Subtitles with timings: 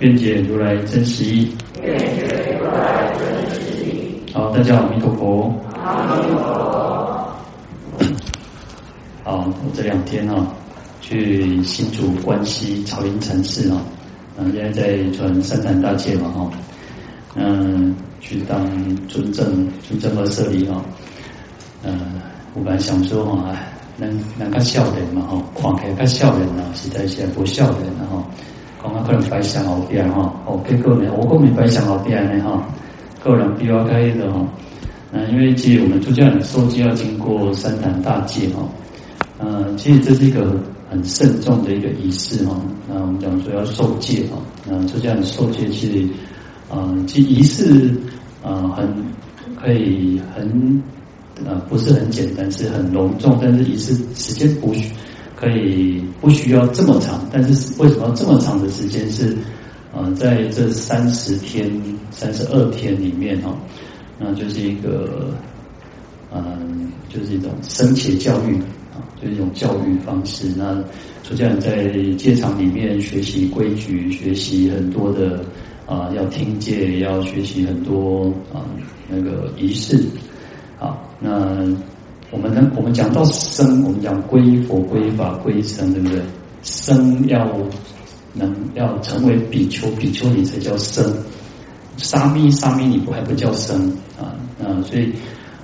[0.00, 1.50] 愿解如来真实义。
[4.32, 5.54] 好，大家好，阿弥陀佛。
[5.74, 6.50] 阿弥陀佛。
[9.22, 10.54] 好，我这两天啊，
[11.02, 13.82] 去新竹关西草林禅寺啊，
[14.38, 16.50] 嗯，现在在传三坛大戒嘛哈，
[17.34, 18.64] 嗯，去当
[19.06, 20.82] 尊证尊证和舍利啊，
[21.82, 22.22] 嗯，
[22.54, 23.54] 我本来想说哈，
[23.98, 27.99] 能能够笑脸嘛哈，看起来较笑脸啊，实在是不笑脸。
[28.82, 32.66] 讲啊，可能白想好点哈，哦，结果呢，我讲明白想好点呢哈，
[33.22, 34.46] 个人比较开的哈，
[35.12, 38.66] 嗯，因为其实我们出家人受戒要经过三坛大戒哈，
[39.38, 40.56] 嗯，其实这是一个
[40.90, 42.56] 很慎重的一个仪式哈，
[42.88, 44.38] 那我们讲说要受戒哈，
[44.70, 46.08] 嗯，出家人受戒其实，
[46.72, 47.94] 嗯，其仪式，
[48.44, 48.88] 嗯，很
[49.60, 50.82] 可以很，
[51.44, 54.90] 呃，不是很简单，是很隆重，但是仪式时间不需。
[55.40, 59.10] 可以不需要这么长，但是为什么这么长的时间？
[59.10, 59.34] 是，
[59.90, 61.66] 呃，在这三十天、
[62.10, 63.56] 三十二天里面哈，
[64.18, 65.32] 那就是一个，
[66.30, 68.56] 嗯，就是一种僧伽教育
[68.92, 70.46] 啊，就是一种教育方式。
[70.54, 70.78] 那
[71.24, 75.42] 出家人在戒场里面学习规矩，学习很多的
[75.86, 78.68] 啊，要听戒，要学习很多啊
[79.08, 80.04] 那个仪式。
[80.78, 81.66] 好，那。
[82.30, 86.20] 我们能，我们讲到生，我们讲归佛、归法、归僧，对不对？
[86.62, 87.48] 生要
[88.34, 91.04] 能要成为比丘、比丘你才叫生。
[91.96, 94.36] 沙弥、沙弥你不还不叫生啊？
[94.62, 95.12] 啊，所以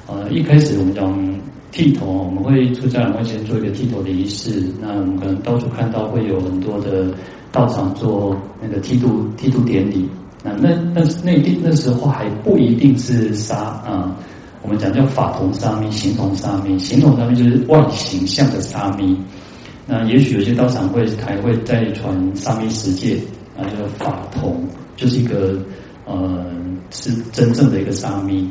[0.06, 1.40] 呃，一开始我们讲
[1.70, 4.64] 剃头，我们会出家人会先做一个剃头的仪式。
[4.80, 7.06] 那我们可能到处看到会有很多的
[7.52, 10.08] 道场做那个剃度剃度典礼。
[10.42, 14.16] 那那那那那时候还不一定是沙啊。
[14.66, 19.16] 我们讲叫法同沙弥，形同沙弥，形同沙弥就是外形象的沙弥。
[19.86, 23.16] 那也许有些道场会还会再传沙弥十戒，
[23.56, 24.64] 啊，叫法同，
[24.96, 25.56] 就是一个
[26.04, 26.44] 呃
[26.90, 28.50] 是真正的一个沙弥。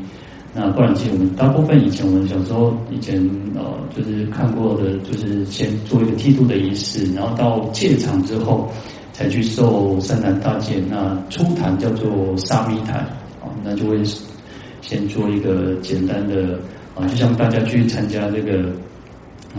[0.53, 3.21] 那不然，其实我们大部分以前我们小时候以前
[3.53, 3.61] 呃
[3.93, 8.71] 就是看过的，就是先做一个剃度的仪式，然后到戒场之后
[9.11, 10.81] 才去受三坛大戒。
[10.89, 12.99] 那初坛叫做沙弥坛，
[13.41, 14.01] 啊，那就会。
[14.87, 16.59] 先做一个简单的
[16.93, 18.69] 啊，就像大家去参加这个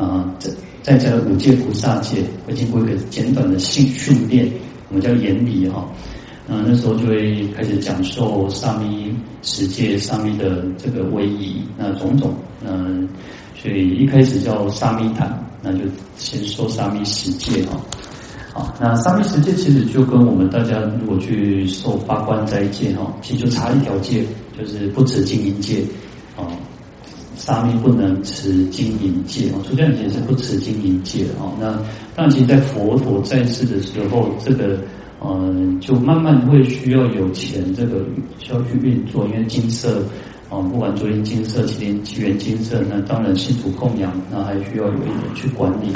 [0.01, 0.49] 啊，在
[0.83, 4.49] 在家的五戒菩萨戒，会经过一个简短的训训练，
[4.89, 5.85] 我们叫研礼哈。
[6.49, 12.33] 啊，那时候就会开始讲授沙弥十戒、沙弥的这个威仪，那种种
[12.65, 13.09] 嗯，
[13.61, 15.81] 所以一开始叫沙弥坛，那就
[16.17, 17.77] 先说沙弥十戒哈。
[18.53, 24.25] 好，那沙弥十戒其实就跟我们大家如果去受八关斋戒哈，其实就差一条戒。
[24.59, 25.83] 就是不持金银戒，
[26.37, 26.49] 啊，
[27.37, 31.53] 沙弥不能持金银戒啊，出家人也是不持金银戒啊。
[31.61, 31.79] 那
[32.15, 34.81] 但，其实，在佛陀在世的时候，这个
[35.23, 38.05] 嗯，就慢慢会需要有钱，这个
[38.39, 40.03] 需要去运作，因为金色
[40.49, 45.93] 啊，不管昨天金色、麒麟七元金色，那当然信徒供养，那还需要有一人去管理。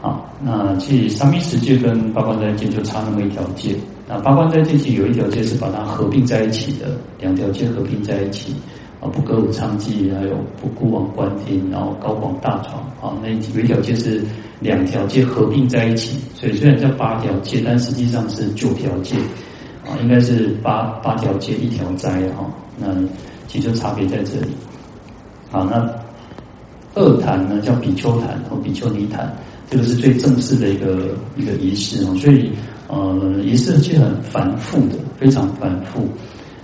[0.00, 3.74] 好，那其实沙弥十戒跟八关斋戒就差那么一条戒。
[4.06, 8.54] 那八关斋戒其实有一条戒是把它合并在一起的，两条戒合并在一起
[9.00, 14.22] 啊，不歌舞倡伎，还有不孤王观听，然后高广大床啊，那有一条戒是
[14.60, 19.16] 两条戒合并在一起，所以虽然叫八条戒，但实际上是九条戒
[19.84, 22.48] 啊，应该是八八条戒一条斋哈，
[22.78, 22.86] 那
[23.48, 24.50] 其实差别在这里。
[25.50, 25.88] 好，那
[26.94, 29.32] 二坛呢叫比丘坛和比丘尼坛，
[29.70, 32.50] 这个是最正式的一个一个仪式哦，所以。
[32.90, 36.08] 呃，仪式其实很繁复的，非常繁复。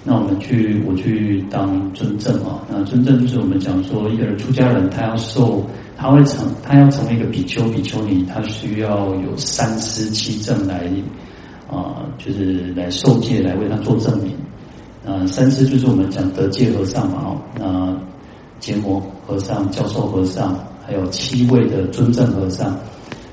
[0.02, 2.64] 那我们去，我去当尊证啊。
[2.66, 5.62] 那尊证就是我们讲说，一个人出家人，他要受，
[5.98, 10.90] 他会成，他要成为一个比丘、比丘尼，他需要有三师七证来
[11.70, 14.32] 啊、就是来受戒，来为他做证明。
[15.04, 18.00] 啊，三师就是我们讲得戒和尚嘛，哦，那
[18.60, 22.74] 结摩和尚、教授和尚，还有七位的尊证和尚。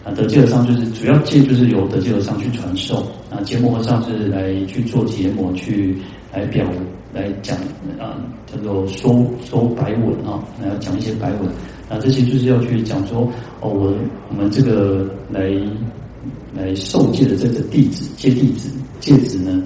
[0.04, 3.06] 啊，得戒和尚就是主要戒，就是由得戒和尚去传授。
[3.30, 5.96] 啊，结摩和尚是来去做结摩，去
[6.34, 6.66] 来表
[7.14, 7.56] 来讲
[8.00, 8.18] 啊，
[8.48, 11.42] 叫做说说白文啊，来讲一些白文。
[11.88, 13.94] 啊，这些就是要去讲说哦，我
[14.30, 15.52] 我们这个来
[16.56, 18.70] 来受戒的这个弟子、戒弟子、
[19.00, 19.62] 戒子呢，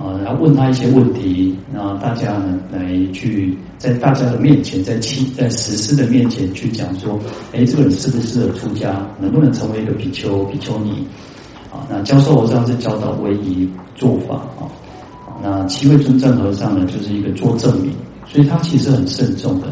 [0.00, 7.20] 啊，然后问他一些问题，然后大家呢来去在大家的面前，在七在实施的面前去讲说，
[7.52, 11.06] 哎，这个人适不适合出家，能不能成为一个比丘、比丘尼？
[11.70, 14.64] 啊，那教授和尚是教导威仪做法啊，
[15.42, 17.92] 那七位尊证和尚呢，就是一个做证明，
[18.26, 19.68] 所以他其实很慎重的。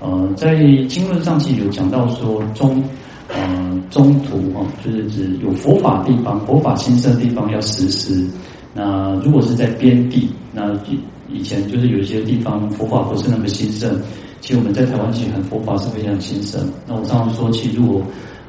[0.00, 0.56] 呃，在
[0.88, 2.82] 经论上其实有讲到说中，
[3.28, 8.26] 呃，中途哦，就是指有佛法地方、佛法兴盛地方要实施。
[8.74, 14.00] 那如果是在边地，那以以前就是有一些地方佛法不是那么兴盛。
[14.40, 16.60] 其实我们在台湾其实很佛法是非常兴盛。
[16.86, 18.02] 那我常常说，其实如果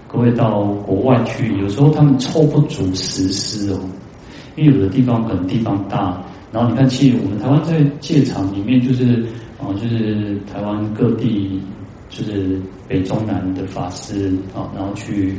[0.07, 3.79] 各位到国外去，有时候他们凑不足实施哦，
[4.56, 9.25] 因为有的地方可能地方大，然后你看，其实我们台湾在戒场里面就是。
[9.62, 11.62] 啊，就是台湾各地，
[12.09, 15.35] 就是北中南的法师啊，然后去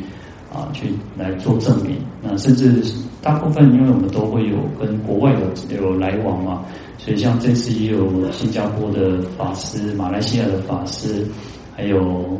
[0.55, 0.87] 啊去
[1.17, 1.97] 来做证明。
[2.23, 2.81] 那甚至
[3.23, 6.65] 大部分，因为我们都会有跟国外有有来往嘛，
[6.99, 11.25] 所以像这次也有新加坡的法师、马来西亚的法师，
[11.77, 12.39] 还有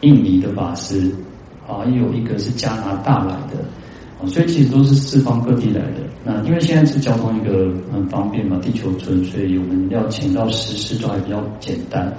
[0.00, 1.14] 印尼的法师，
[1.66, 3.62] 啊，也有一个是加拿大来的。
[4.26, 6.00] 所以其实都是四方各地来的。
[6.24, 12.12] 那因为现在是交通一个很方便嘛，地球村，所以我们要请到实施都还比较简单。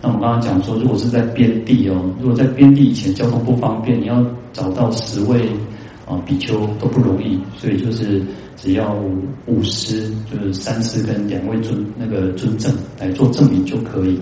[0.00, 5.50] 那我们刚刚讲说，如果是在边地哦，如果在边地以前交通不方便，你要找到十位
[6.06, 8.22] 啊比丘都不容易，所以就是
[8.56, 8.94] 只要
[9.46, 14.20] 五师，就是三师跟两位尊那个尊证来做证明就可以。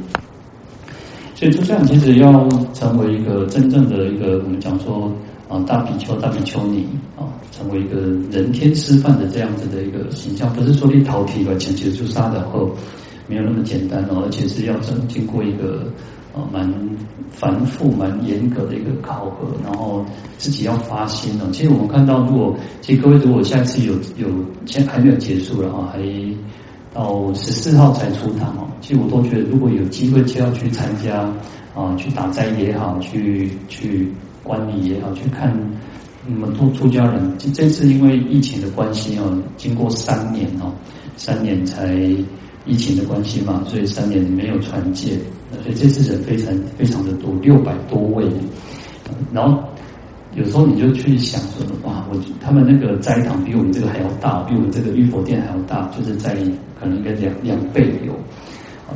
[1.34, 5.12] 所以就这样其实要成为一个真正的一个，我们讲说。
[5.50, 6.86] 啊，大比丘、大比丘尼
[7.16, 12.70] 啊，成为一个人天师范的这样子的一个形象，不是说你逃题了，前期就杀的后，
[13.26, 15.92] 没有那么简单哦，而且是要经经过一个
[16.32, 16.72] 呃蛮
[17.30, 20.04] 繁复、蛮严格的一个考核，然后
[20.38, 21.48] 自己要发心哦。
[21.52, 24.28] 其实我们看到，如果其实各位如果下一次有有，
[24.66, 25.98] 现在还没有结束了哈，还
[26.92, 28.66] 到十四号才出堂哦。
[28.80, 31.20] 其实我都觉得，如果有机会就要去参加
[31.74, 34.12] 啊，去打斋也好，去去。
[34.42, 35.54] 观礼也好，去看
[36.26, 37.36] 那么多出家人。
[37.38, 40.72] 这这次因为疫情的关系哦，经过三年哦，
[41.18, 41.94] 三年才
[42.70, 45.18] 疫情的关系嘛，所以三年没有传戒，
[45.64, 48.24] 所以这次人非常非常的多，六百多位。
[49.32, 49.60] 然后
[50.36, 56.32] 有时候你就去想说，哇，我他们那个斋堂比我们这个还要大，比我们这个玉佛殿还要大，就是在
[56.78, 58.14] 可能一个两两倍有，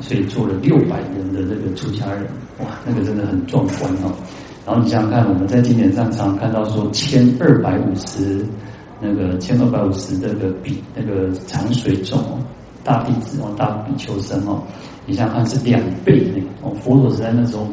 [0.00, 2.22] 所以做了六百人的这个出家人，
[2.60, 4.14] 哇，那个真的很壮观哦。
[4.64, 8.46] 然后你想想看，我们在经典上常看到说千二百五十
[9.02, 12.18] 那个千二百五十这个比那个长水众
[12.84, 14.62] 大弟子哦，大比丘僧哦，
[15.06, 17.66] 你想想看是两倍那个哦，佛陀时代那时候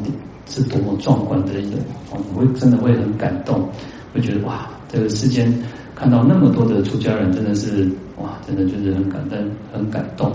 [0.46, 1.76] 是多么壮观的一个
[2.10, 3.68] 哦，你会真的会很感动，
[4.14, 5.52] 会觉得哇，这个世间
[5.94, 9.38] 看到那么多的出家人，真的是哇，真的就是很感动，
[9.72, 10.32] 很感动。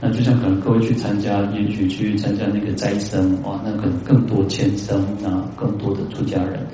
[0.00, 6.64] 那就像可能各位去参加，也许去参加那个斋僧，哇，那可能更多千僧，那更多的出家人。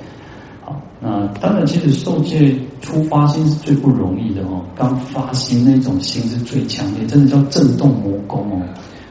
[0.64, 4.64] 好，那当然，其实受戒初发心是最不容易的哦。
[4.74, 8.66] 刚发心那种心是最强烈，真的叫震动魔宫哦。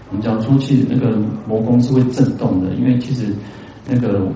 [0.09, 1.15] 我们讲出去那个
[1.47, 3.27] 魔宫是会震动的，因为其实
[3.87, 4.27] 那个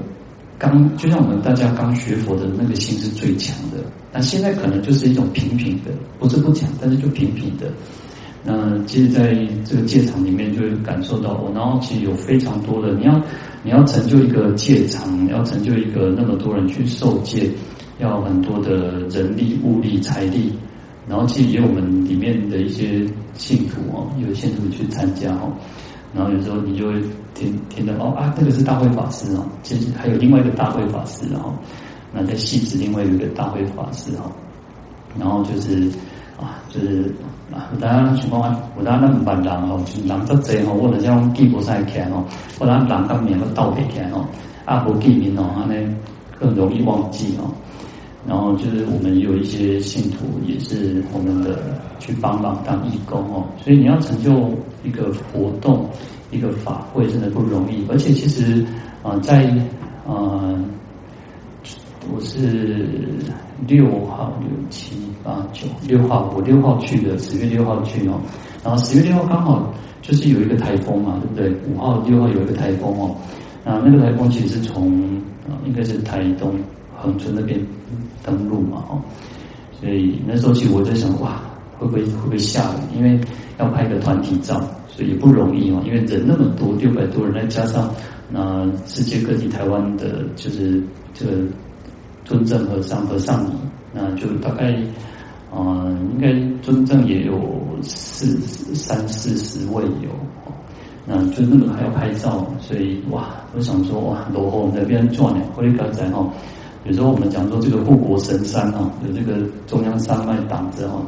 [0.59, 3.77] 刚就像我们大家刚学佛的那个心是最强的。
[4.13, 7.65] 那现在可能就是一种平平的，不是不强，但是就平平的。
[8.49, 9.35] 那其实在
[9.65, 13.21] 这个戒场里面，就会感受到哦，然后其实有非常多的，你要
[13.61, 17.51] 你要成就一个戒场，你要成就一个那么多人去受戒，
[17.99, 20.53] 要很多的人力、物力、财力，
[21.09, 25.51] 然后其实也有我们里面的一些信徒哦，有信徒去参加哦，
[26.15, 27.01] 然后有时候你就会
[27.33, 31.53] 听听到哦啊，那个是大会法师哦，其实还有另外一个大会法师哦，
[32.13, 34.31] 那在戏子另外有一个大会法师哦，
[35.19, 35.91] 然后就是。
[36.39, 37.11] 啊，就是
[37.51, 42.23] 啊，大家情况啊，我当然那五百人哦，人这贼哦，或者像地博赛看哦，
[42.59, 44.25] 不然人当面个倒背看哦，
[44.65, 45.95] 阿婆记名哦，安尼
[46.37, 47.49] 更容易忘记哦。
[48.27, 51.59] 然后就是我们有一些信徒也是我们的
[51.99, 54.51] 去帮忙当义工哦，所以你要成就
[54.83, 55.89] 一个活动、
[56.31, 57.85] 一个法会，真的不容易。
[57.89, 58.65] 而且其实
[59.03, 59.43] 啊，在
[60.05, 60.53] 啊。
[62.13, 62.87] 我是
[63.67, 68.19] 六号、六七八九六号，我六号去的，十月六号去哦。
[68.63, 71.61] 然后十月六号刚好就是有一个台风嘛，对不对？
[71.69, 73.15] 五号、六号有一个台风哦。
[73.63, 74.91] 那那个台风其实是从
[75.47, 76.53] 啊，应该是台东
[76.95, 77.59] 恒春那边
[78.23, 79.01] 登陆嘛，哦。
[79.79, 81.41] 所以那时候其实我在想，哇，
[81.77, 82.97] 会不会会不会下雨？
[82.97, 83.19] 因为
[83.59, 85.81] 要拍个团体照，所以也不容易哦。
[85.85, 87.93] 因为人那么多，六百多人，再加上
[88.29, 90.81] 那世界各地台湾的，就是
[91.13, 91.31] 这个。
[92.27, 93.51] 尊正和尚和尚尼，
[93.93, 94.73] 那就大概
[95.49, 97.39] 啊、应该尊正也有
[97.81, 98.37] 四
[98.75, 100.09] 三四十位有，
[101.05, 106.27] 那就那个还要拍照，所以哇，我想说哇，罗后那边转呢，我一刚才哈，
[106.83, 111.01] 有时候我们讲说这个护国神山哈，有这个中央山脉挡着哈，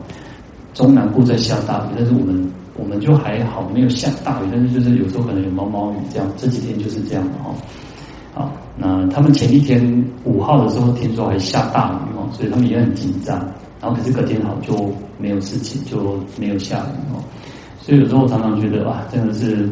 [0.73, 2.49] 中南部在下大雨，但是我们。
[2.81, 6.25] 我们就还好，没有下大雨，但是就是有时候可能有毛毛雨这样。
[6.37, 7.53] 这几天就是这样的哈。
[8.33, 13.37] 好，那他们前一天五号的时候听说还下大雨哦，所以他们也很紧张。
[13.81, 17.23] 然后可是隔天好就没有事情，就没有下雨哦。
[17.81, 19.69] 所以有时候我常常觉得哇，真的是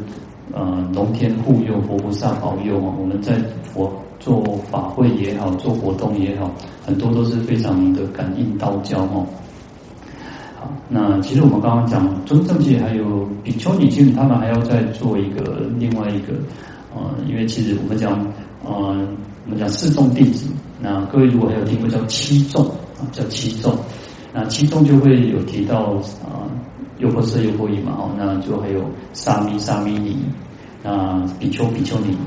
[0.53, 2.93] 呃龙天护佑，佛菩萨保佑啊。
[2.99, 3.33] 我们在
[3.63, 6.51] 佛做法会也好，做活动也好，
[6.85, 9.25] 很多都是非常的感应道交哦。
[10.89, 16.33] 那其实我们刚刚讲尊正界还有比丘尼，其实他们还要再做一个另外一个，
[16.95, 18.25] 呃，因为其实我们讲，
[18.63, 19.07] 呃，
[19.45, 20.47] 我们讲四众弟子，
[20.81, 22.65] 那各位如果还有听过叫七众
[22.99, 23.75] 啊，叫七众，
[24.33, 26.45] 那七众就会有提到啊，
[26.99, 28.83] 优婆塞、优婆夷嘛，哦，那就还有
[29.13, 30.17] 沙弥、沙弥尼，
[30.83, 32.17] 那比丘、比丘尼，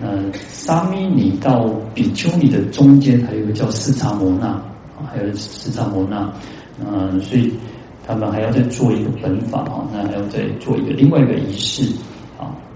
[0.00, 0.08] 那
[0.48, 6.32] 沙弥尼到比丘尼的中间还有一个叫斯察摩那啊，还有斯察摩那，
[6.84, 7.52] 嗯，所以。
[8.10, 11.84] 他们还要再做一个本法啊，那还要再做一个另外一个仪式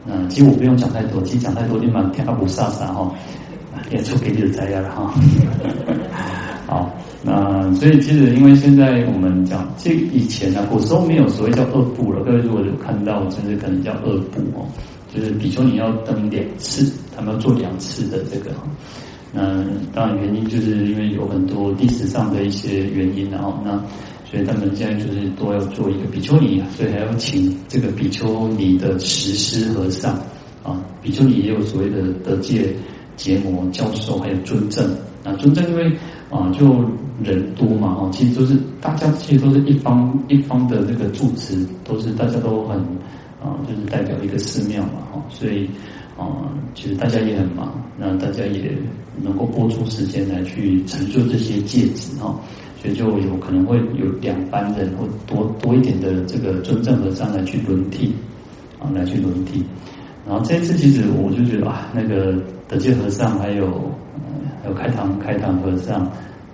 [0.07, 0.23] 啊。
[0.23, 3.13] 那其实我不用讲太多，其实讲太多你蛮天阿不飒飒哈，
[3.91, 5.15] 也出给你的灾了哈。
[6.67, 6.91] 好，
[7.23, 12.23] 那所以其实因为现在我们讲，这以前呢，古时候没有所谓叫二部了。
[12.25, 14.67] 各位如果有看到，甚至可能叫二部哦，
[15.15, 18.51] 就是比丘尼要登两次，他们要做两次的这个。
[19.33, 23.83] 那当然原因就是因为有很多历史上的一些原因，然后那。
[24.33, 30.15] 所以他们现在就是都要做一个比丘尼，所以还要请这个比丘尼的实施和尚
[30.63, 30.83] 啊。
[31.03, 32.75] 比丘尼也有所谓的得戒、
[33.15, 34.91] 结魔、教授，还有尊正
[35.23, 35.35] 啊。
[35.35, 35.93] 尊正因为
[36.31, 36.83] 啊，就
[37.23, 42.79] 人多嘛，哦，其实都是大家其实都是一方一方的那个住持，都是大家都很
[43.39, 45.69] 啊，就是代表一个寺庙嘛，哈，所以
[46.17, 48.73] 啊，其实大家也很忙，那大家也
[49.23, 52.35] 能够拨出时间来去成就这些戒指哈。
[52.83, 58.13] 所以就有可能会有两班人或多多一点的这个尊正和尚来去轮替，
[58.81, 59.65] 啊，来去轮替。
[60.27, 62.35] 然后这一次其实我就觉得啊，那个
[62.67, 63.89] 得戒和尚还有
[64.61, 66.11] 还有开堂开堂和尚，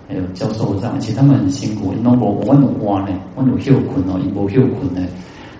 [0.06, 1.94] 还有教授和尚，其实他们很辛苦。
[1.94, 5.08] 因为我我有挖呢，我有休困哦，一波休困呢。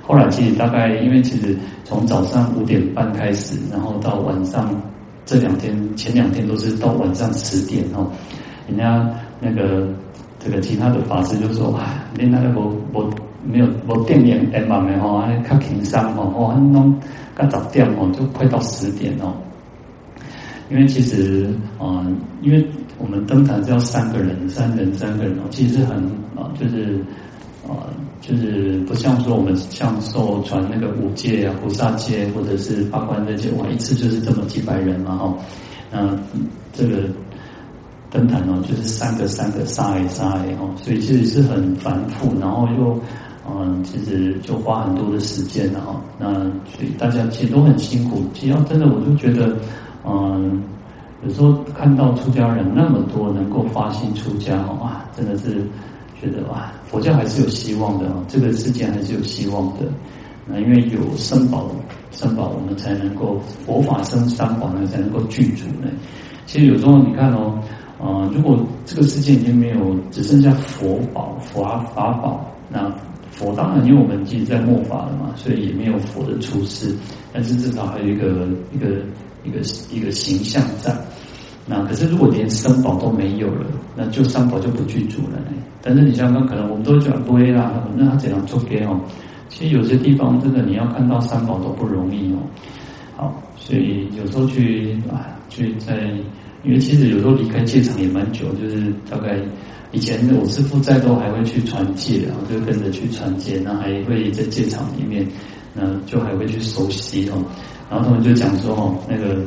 [0.03, 4.71] 后来其实大概因为其实从早上五点半开始，然后到晚上
[5.25, 8.07] 这两天前两天都是到晚上十点哦，
[8.69, 9.11] 人家
[9.41, 9.89] 那个。
[10.49, 13.11] 这个其他的法师就说：“哎，你那个我我
[13.45, 16.99] 没有我电源 M 嘛没吼，还较轻松吼，哦，弄
[17.35, 19.35] 刚早点哦，就快到十点哦。
[20.71, 22.03] 因为其实啊、
[22.41, 25.99] 因为我们登坛是要三个人，三人三个人哦，其实很
[26.35, 26.99] 啊、就是
[27.69, 27.85] 啊、
[28.23, 35.35] 就是不像说我们像受传那个五戒啊、菩萨戒或者是八关那些，哇，一次就是这么几百人嘛哈，
[35.93, 36.19] 那、
[36.73, 37.03] 这个。”
[38.11, 42.99] 登坛哦，就是三个三个杀哎杀哎哦，所以其实是很繁复，然后又
[43.51, 46.01] 嗯，其实就花很多的时间哦。
[46.19, 46.33] 那
[46.67, 48.23] 所以大家其实都很辛苦。
[48.33, 49.57] 其实要真的，我就觉得
[50.07, 50.63] 嗯，
[51.23, 55.63] 有时候看到出家人那么多能够发心出家哦，哇，真的是
[56.21, 59.87] 觉得哇，佛教还是有希望的哦，这个世界还是有希望的。
[60.47, 61.71] 那因为有三宝，
[62.11, 65.89] 三宝我们才能够佛法生三宝呢才能够具足呢。
[66.47, 67.59] 其实有时候你看哦。
[68.01, 71.65] 啊、如果这个世界已经没有，只剩下佛宝、佛
[71.95, 72.89] 法宝，那
[73.33, 76.95] 佛当然因为我们已经在末法了嘛，所以也没有佛的出世，
[77.33, 79.03] 但是至少还有一个一个
[79.43, 79.59] 一个
[79.91, 80.95] 一个形象在。
[81.67, 85.39] 那可是如果连三宝都没有了，那就三宝就不具足了。
[85.83, 89.01] 但是你想想看可能我们都讲对啦，那他怎样做给哦？
[89.49, 92.39] 其实有些地方真的你要看到三宝都不容易哦。
[93.17, 96.13] 好，所以有时候去啊，去在。
[96.65, 99.39] 因为其实有时候离开戒场也蛮久，就是大概
[99.93, 105.27] 以前我师父在都还会去传戒，然后就跟着去传戒，那还会在戒场里面，
[105.77, 107.43] 嗯，就还会去熟悉哦。
[107.89, 109.41] 然后他们就讲说哦，那个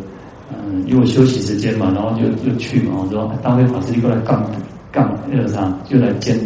[0.50, 4.50] 嗯，因为我休息时间嘛，然后就就去嘛，我说大会法师就过来杠
[4.92, 6.40] 杠那个啥，就来监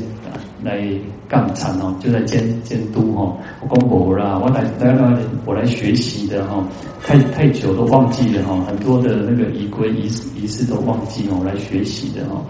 [0.66, 0.84] 来
[1.30, 3.38] 杠场哦，就在监监督哈。
[3.62, 6.68] 我公婆啦，我来来来，我来学习的哈。
[7.04, 12.42] 太太久都忘记了哈，很多的那个仪规仪式仪式都忘记哦，来学习的哈。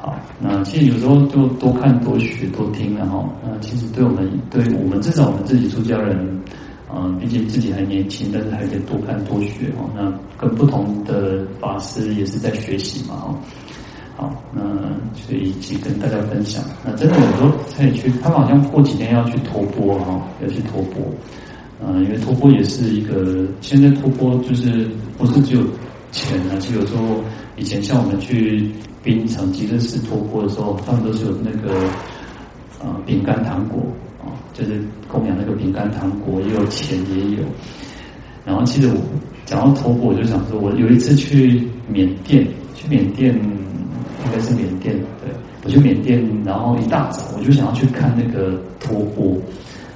[0.00, 3.28] 好，那其实有时候就多看多学多听了哈。
[3.42, 6.40] 那其实对我们对我们至少我们自己出家人，
[6.94, 9.90] 嗯，毕竟自己还年轻，但是还可以多看多学哦。
[9.96, 13.34] 那跟不同的法师也是在学习嘛哈。
[14.16, 14.62] 好，那
[15.14, 16.62] 所以一起跟大家分享。
[16.84, 21.02] 那真的有时候可以去，他们好像过几天要去托钵哈，要去托钵。
[21.84, 25.62] 嗯，因为托钵也是一个，现在托钵就是不是只有
[26.12, 27.22] 钱啊，其实有时候
[27.56, 28.70] 以前像我们去
[29.02, 31.74] 槟城极乐寺托钵的时候，他们都是有那个
[32.80, 33.82] 啊饼干糖果
[34.22, 37.42] 啊，就是供养那个饼干糖果，也有钱也有。
[38.46, 38.94] 然后其实我
[39.44, 43.34] 讲到托钵，我就想说，我有一次去缅甸，去缅甸
[44.24, 45.32] 应该是缅甸，对，
[45.64, 49.36] 我去缅甸，然后一大早我就想要去看那个托钵。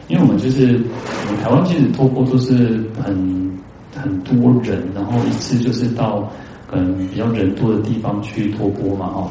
[0.08, 0.80] 因为我们就是
[1.26, 3.58] 我们台湾其实托钵都是很
[3.94, 6.26] 很多人，然后一次就是到
[6.66, 9.30] 可能比较人多的地方去托钵嘛，哦，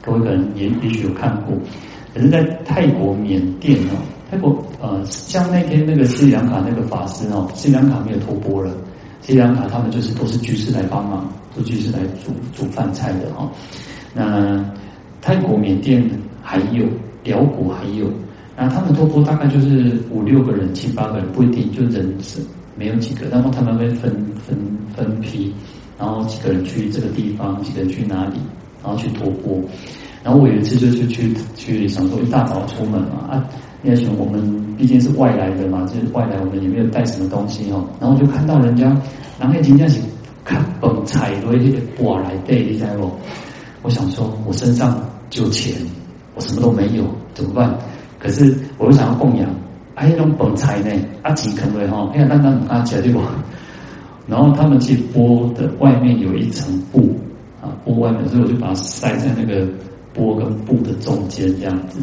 [0.00, 1.56] 各位可能也也许有看过，
[2.14, 3.98] 可是在泰国缅甸哦，
[4.30, 8.72] 泰国呃像那天那个斯里兰卡那个法师哦，斯里兰卡没有托钵了，
[9.20, 13.50] 斯里兰卡他们就是都是居士来帮忙，都居士来煮煮饭菜的哦，
[14.14, 14.64] 那
[15.20, 16.02] 泰国缅甸
[16.42, 16.84] 还有，
[17.24, 18.10] 寮国还有。
[18.56, 22.40] 然后他们托钵大概就是五六个人、七八个人，不一定就人是
[22.76, 23.28] 没有几个。
[23.28, 24.58] 然后他们会分分
[24.96, 25.52] 分批，
[25.98, 28.38] 然后几个人去这个地方，几个人去哪里，
[28.82, 29.60] 然后去托钵。
[30.24, 33.44] 然后我有一次就是去去想说一大早出门嘛啊，
[33.84, 37.86] 因为我们毕竟是外来的嘛，就是外来我们也没有带什么东西哦。
[38.00, 38.84] 然后就看到人家，
[39.38, 40.00] 然后已经这样子
[40.44, 43.08] 看蹦踩都一些哇来对你知道不？
[43.82, 45.74] 我想说我身上只有钱，
[46.34, 47.04] 我什么都没有，
[47.34, 47.76] 怎么办？
[48.18, 49.48] 可是我又想要供养，
[49.94, 50.90] 还有那种本财呢，
[51.22, 53.20] 阿吉肯为哈，哎呀，那那阿吉对不？
[54.26, 57.16] 然后他们去剥的外面有一层布
[57.62, 59.66] 啊，剥外面，所以我就把它塞在那个
[60.12, 61.98] 钵跟布的中间这样子。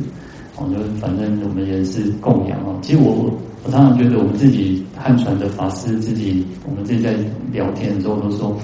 [0.58, 2.80] 哦，就反正我们也是供养哦。
[2.82, 3.30] 其实我
[3.64, 7.14] 我常常觉得我们自己汉传的法师自己，我们自己在
[7.52, 8.56] 聊天的时候都说，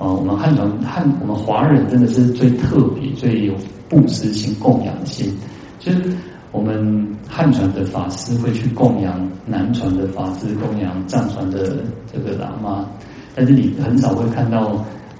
[0.00, 3.54] 啊，我们汉传汉我们华人真的是最特别、最有
[3.88, 5.32] 布施心、供养心，
[5.78, 6.02] 就是。
[6.52, 12.88] 我们汉传的法师会去供养南传的法师，供养藏传的这个喇嘛，
[13.36, 14.66] 但是你很少会看到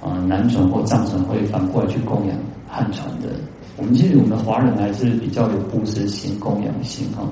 [0.01, 3.29] 啊、呃、南传或藏传会反过来去供养汉传的。
[3.77, 7.23] 我们其实我们华人还是比较有布施心、供养心哈。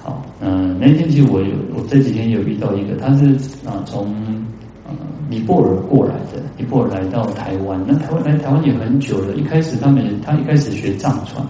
[0.00, 3.24] 好，嗯、呃，那天其实我有，我这几天有遇到一个，他是
[3.66, 4.14] 啊从
[5.28, 11.46] 尼泊尔过来的，尼泊尔来到台湾，那台湾来台湾也很久了，一开始他们他一开始学藏传。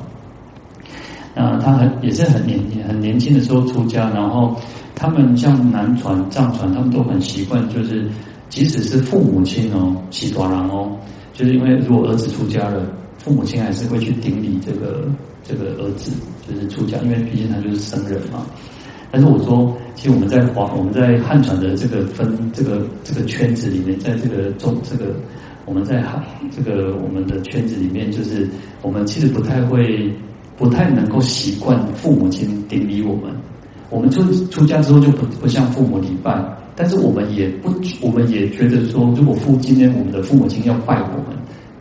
[1.34, 4.56] 那，他很也是很年轻，很年轻的时候出家，然后
[4.96, 8.08] 他们像南传、藏传，他们都很习惯，就是
[8.48, 10.90] 即使是父母亲哦，喜多郎哦，
[11.32, 12.84] 就是因为如果儿子出家了，
[13.18, 15.06] 父母亲还是会去顶礼这个
[15.44, 16.10] 这个儿子，
[16.48, 18.44] 就是出家，因为毕竟他就是僧人嘛。
[19.10, 25.14] 但是我说，其实我们在华，我们在汉传的这个分这个这个圈子里面，在这个中这个
[25.64, 28.48] 我们在汉这个我们的圈子里面，就是
[28.82, 30.12] 我们其实不太会。
[30.58, 33.32] 不太能够习惯父母亲顶礼我们，
[33.90, 36.36] 我们出出家之后就不不向父母礼拜，
[36.74, 41.38] 但是我们也不，我们也觉得说，如果父今天我们的父母亲要拜我们，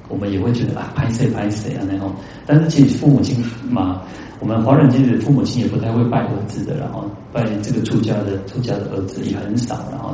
[0.09, 2.13] 我们也会觉得啊，拍谁拍谁啊那种。
[2.45, 4.03] 但是其实父母亲嘛，
[4.39, 10.13] 我们华人其实父母亲也不太会拜儿子的，然后拜这个出家的出家的儿子也很少，然后。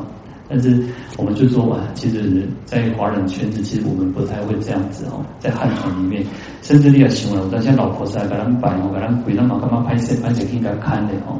[0.50, 0.78] 但是
[1.18, 5.24] 我们就说哇，其实，在华人圈子，其实我们不太会这样子哦。
[5.40, 6.24] 在汉传里面，
[6.62, 11.40] 甚至你要想了，我现在老婆在把他们摆哦，把他们跪那嘛，干嘛拍摄拍摄给人家看的哦。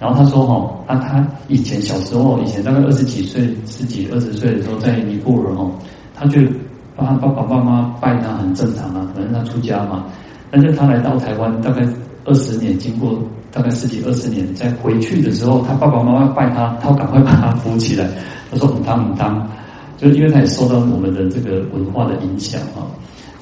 [0.00, 5.70] 然后他说哈，那他以前小时候，以前大概二十几岁、十几、二十岁的时候，在尼泊尔哦，
[6.14, 6.40] 他就
[6.96, 10.06] 帮他爸爸妈妈拜他很正常啊，可能他出家嘛。
[10.52, 11.82] 但是他来到台湾，大概
[12.24, 13.18] 二十年，经过。
[13.54, 18.08] 大概十几二十年，在回去的时候，他爸爸妈妈拜他，他赶快把他扶起来。
[18.50, 19.46] 他说：“唔当唔当，
[19.98, 22.88] 就因为他也受到我们的这个文化的影响啊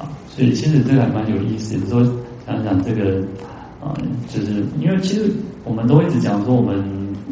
[0.01, 1.87] 啊，所以其实这个还蛮有意思的。
[1.87, 2.03] 说
[2.44, 3.20] 想想这个
[3.81, 3.94] 啊，
[4.29, 5.31] 就是因为其实
[5.62, 6.85] 我们都一直讲说，我们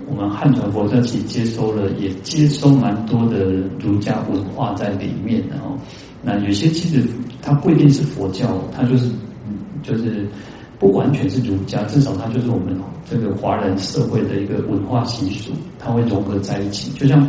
[0.08, 3.46] 我们汉传佛教其实接收了，也接收蛮多的
[3.80, 5.76] 儒家文化在里面的哦。
[6.22, 7.02] 那有些其实
[7.42, 9.10] 它不一定是佛教，它就是，
[9.88, 10.26] 就是。
[10.80, 12.66] 不完全是儒家，至少它就是我们
[13.10, 16.92] 这个华人社会的一个文化习俗，它会融合在一起。
[16.92, 17.28] 就像，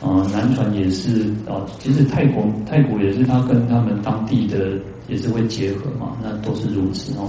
[0.00, 7.26] 呃，南传也是啊、其实泰国泰国也是，它跟他们当地的也是会结合嘛，那都是如此哦。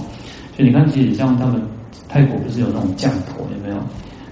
[0.54, 1.60] 所以你看，其实像他们
[2.08, 3.82] 泰国不是有那种降头有没有？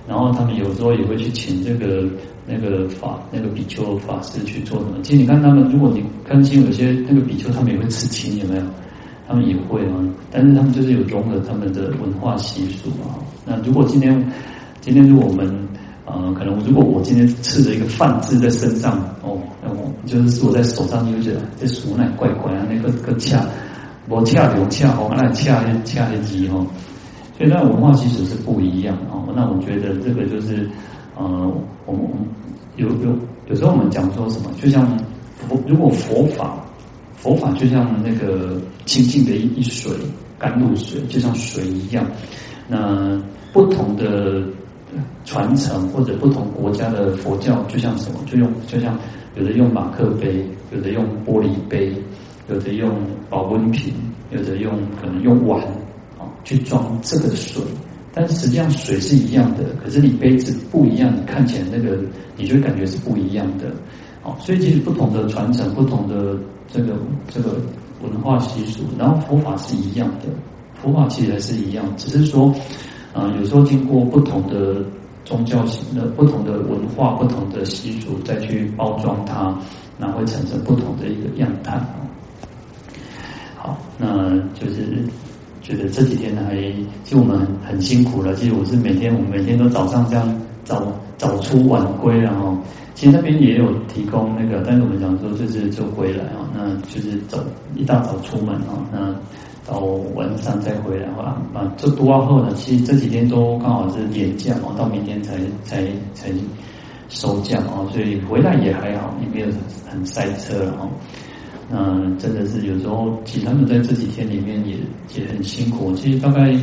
[0.07, 2.09] 然后他们有时候也会去请这个
[2.47, 5.03] 那个法那个比丘法师去做什么？
[5.03, 8.63] 其实你看他们，如果你看清有些那个比丘，他们也会吃青，有没有？
[9.27, 9.95] 他们也会啊，
[10.31, 13.17] 但是他们就是有融合他们的文化习俗啊。
[13.47, 14.25] 那如果今天，
[14.81, 15.69] 今天如果我们，
[16.05, 23.45] 呃，可能如果我今天刺了一个饭字在身上，哦，那我就是我在手上，你会觉得这鼠奶怪怪啊，那个个恰
[24.09, 26.57] 我恰流恰红，那恰恰的急哈，
[27.39, 29.25] 所以那文化习俗是不一样哦。
[29.35, 30.69] 那我觉得这个就是，
[31.17, 31.51] 呃，
[31.87, 32.03] 我们
[32.77, 33.17] 有有
[33.49, 34.87] 有时候我们讲说什么，就像
[35.49, 36.63] 佛，如果佛法
[37.17, 39.93] 佛法就像那个清净的一一水
[40.39, 42.07] 甘露水，就像水一样，
[42.69, 44.43] 那不同的
[45.25, 48.99] 传承或者不同国家的佛教，就像什么，就用就像
[49.37, 51.93] 有的用马克杯，有的用玻璃杯。
[52.47, 52.95] 有的用
[53.31, 53.91] 保温瓶，
[54.31, 55.63] 有的用可能用碗
[56.19, 57.63] 啊去装这个水，
[58.13, 61.97] 但实际上水是一样的，可是你杯子不一样，看起来那个
[62.37, 63.73] 你就感觉是不一样的，
[64.23, 66.37] 哦，所以其实不同的传承，不同的
[66.71, 66.93] 这个
[67.29, 67.57] 这个
[68.05, 70.27] 文化习俗，然后佛法是一样的，
[70.75, 72.55] 佛法其实还是一样，只是说
[73.13, 74.85] 啊、有时候经过不同的
[75.25, 79.57] 宗教型的、不同的文化、不同的习俗再去包装它，
[79.97, 81.81] 那会产生不同的一个样态。
[83.57, 85.03] 好，那就是
[85.63, 86.57] 觉得这几天还，
[87.05, 88.35] 其实我们很辛苦了。
[88.35, 92.59] 其实我是每天，我们每天都早上这样早早出晚归，然后
[92.95, 97.45] 其实那边也有提供那个，但是我们讲说就是就回来啊，那就是走
[97.77, 99.15] 一大早出门啊，那
[99.67, 99.81] 到
[100.15, 101.37] 晚上再回来啊。
[101.53, 106.31] 啊，这多完后呢，其实这几天都刚好是连假嘛，到明天才才才
[107.11, 109.47] 收假哦，所以回来也还好，也没有
[109.91, 110.89] 很塞车了哈。
[111.71, 114.77] 嗯，真的是有时候，其实他们在这几天里面也
[115.15, 115.93] 也很辛苦。
[115.95, 116.55] 其实大概，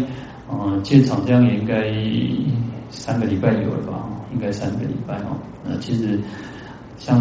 [0.52, 1.92] 嗯，建厂这样也应该
[2.90, 4.10] 三个礼拜有了吧？
[4.34, 5.38] 应该三个礼拜哦。
[5.64, 6.20] 那其实
[6.98, 7.20] 像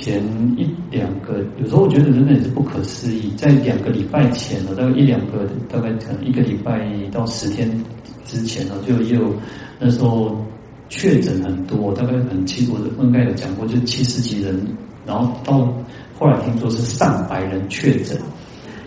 [0.00, 0.22] 前
[0.56, 7.70] 一两个，有时候我觉得真的也是不可思议，在两个礼拜前呢，大概一两个，大概可能一个礼拜到十天
[8.24, 9.32] 之前呢，就也有
[9.78, 10.36] 那时候
[10.88, 14.58] 确诊很多，大概很七，我应该有讲过，就七十几人，
[15.06, 15.72] 然后到。
[16.18, 18.14] 后来听说是上百人确诊，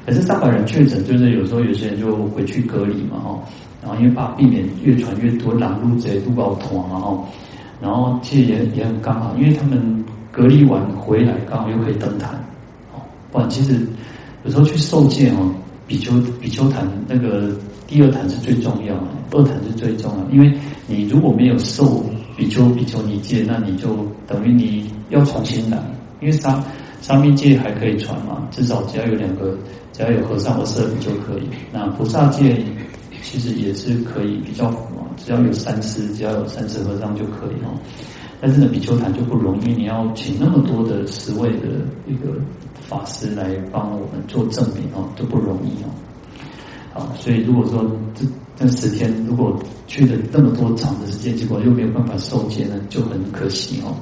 [0.06, 3.44] 可是上百人确诊，就是有时候有些人就回去隔离嘛，哈，
[3.82, 7.26] 然后因为怕避免越传越多，拦路贼都搞团嘛，哈，
[7.82, 12.32] 然后其实也也很刚好，因为他们隔离完回来，刚好又可以登坛，
[12.92, 13.00] 哦，
[13.32, 13.80] 不然其实
[14.44, 15.54] 有时候去受戒哦，
[15.88, 17.52] 比丘比丘坛那个
[17.88, 20.52] 第二坛是最重要的，二坛是最重要的，因为
[20.88, 22.04] 你如果没有受
[22.36, 25.78] 比丘比丘尼戒，那你就等于你要重新来，
[26.20, 26.62] 因为沙？
[27.04, 29.58] 沙弥戒还可以传嘛，至少只要有两个，
[29.92, 31.50] 只要有和尚和舍利就可以。
[31.70, 32.64] 那菩萨戒
[33.22, 34.74] 其实也是可以比较，
[35.18, 37.76] 只要有三师，只要有三师和尚就可以哦。
[38.46, 42.36] 但是呢，比丘坛就不容易，你要请那么多的十位的一个
[42.74, 45.88] 法师来帮我们做证明哦，都不容易哦。
[46.94, 48.26] 好，所以如果说这
[48.58, 53.96] 这十天如果去了那么多长的时间，结果又没有办法受戒呢，就很可惜哦。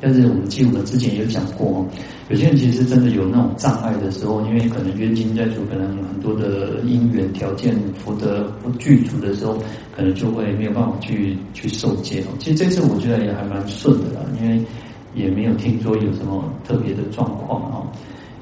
[0.00, 1.86] 但是我们记得我们之前有讲过哦，
[2.30, 9.58] 有些人其实真的有那种障碍的时候，因为可能冤亲债主，可能很多的因缘条件福德不具足的时候，
[9.94, 12.32] 可能就会没有办法去去受戒哦。
[12.38, 14.62] 其实这次我觉得也还蛮顺的啦，因为
[15.14, 17.86] 也没有听说有什么特别的状况哦。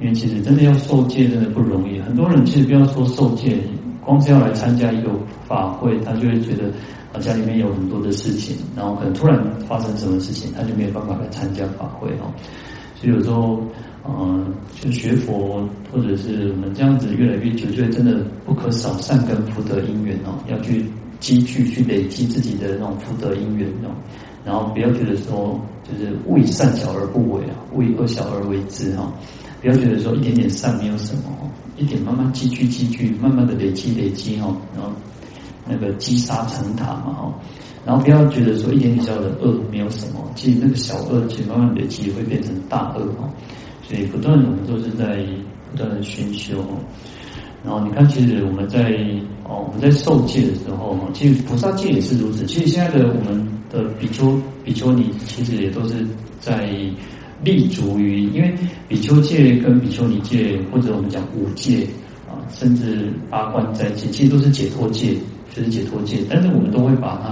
[0.00, 3.58] 因为其实真的要受戒真的不容易，很多人其实不要说受戒，
[4.04, 5.10] 光是要来参加一个
[5.48, 6.70] 法会，他就会觉得。
[7.18, 12.32] 家里面有很多的事情，然后可能突然发生什么事情，他就没有办法来参加法会哦。
[12.94, 13.62] 所以有时候，
[14.08, 14.46] 嗯、呃，
[14.80, 20.84] 就学佛或者是我们这样子越来越久，就真的不可少善根福德因缘哦，要去
[21.20, 23.94] 积聚、去累积自己的那种福德因缘哦。
[24.44, 29.12] 然后不要觉得说，就是勿以善小而不为啊，勿以恶小而为之哈。
[29.60, 34.90] 不要觉得说一点点善没有什么哦，一点慢慢积聚、积聚，慢慢的累积、累积哦，然后。
[35.68, 37.34] 那个积沙成塔嘛，哈，
[37.84, 43.28] 然后不要觉得说一点点小的恶没有什么，其实那个小恶其实慢慢累积会变成大恶哈，
[43.82, 45.24] 所以不断我们都是在
[45.70, 46.64] 不断的熏修，
[47.64, 48.92] 然后你看，其实我们在
[49.44, 52.46] 哦我们在受戒的时候，其实菩萨戒也是如此。
[52.46, 56.06] 其实现在的我们的比丘比丘尼，其实也都是
[56.40, 56.70] 在
[57.42, 58.54] 立足于，因为
[58.88, 61.86] 比丘戒跟比丘尼戒，或者我们讲五戒
[62.28, 65.16] 啊，甚至八关斋戒，其实都是解脱戒。
[65.58, 67.28] 就是解脱戒，但是我们都会把它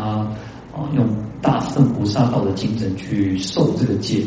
[0.76, 1.06] 啊用
[1.40, 4.20] 大圣菩萨道的精神去受这个戒，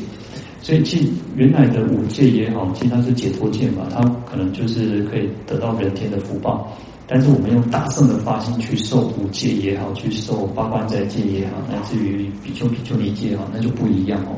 [0.61, 6.71] 所以其实原来的五戒也好，其实它是解脱戒嘛，它可能就是可以得到人天的福报。
[7.05, 14.31] 但是我们用大圣的发心去受五戒也好，去受八关斋戒也好，乃至于比丘比丘尼戒也好，那就不一样哦。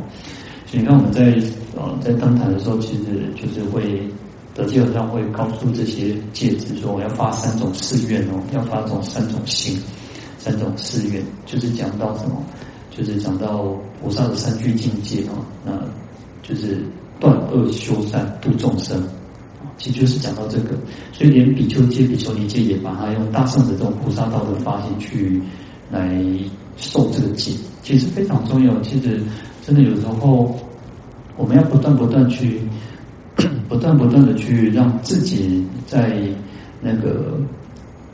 [0.66, 1.38] 所以你看我们在
[1.76, 4.10] 呃在登坛的时候，其实就是会。
[4.54, 9.78] 德基和尚会告诉这些戒子说：“我要发三种誓愿哦，要发种三种心，
[10.38, 12.44] 三种誓愿，就是讲到什么？
[12.90, 15.72] 就是讲到菩萨的三具境界哦，那
[16.44, 16.84] 就是
[17.22, 19.02] 断恶修善度众生，
[19.78, 20.72] 其实就是讲到这个。
[21.14, 25.42] 所以连比丘戒、比丘尼戒也把它用大圣的这种菩萨道的发心去
[25.90, 26.22] 来
[26.76, 28.78] 受这个戒，其实非常重要。
[28.82, 29.22] 其实
[29.66, 30.54] 真的有时候
[31.38, 32.62] 我们要不断不断去，
[33.68, 36.20] 不断不断的去让自己在
[36.82, 37.38] 那个。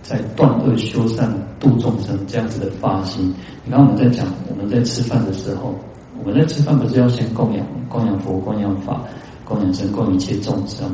[0.04, 3.34] 在断恶修善度众生这样子的发心，
[3.66, 5.76] 你看我们在讲，我们在吃饭的时候，
[6.18, 9.04] 我们在吃饭不是要先供养供养佛、供养法、
[9.44, 10.90] 供养僧、供养一切众生，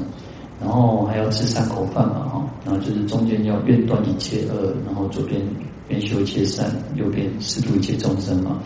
[0.60, 5.40] 然后还要吃三口饭嘛，哈，然后就是中间要愿断一切恶，然后左边
[5.88, 8.58] 边修一切善，右边施度一切众生嘛。